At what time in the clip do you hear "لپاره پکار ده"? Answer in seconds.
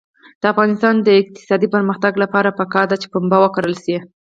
2.23-2.95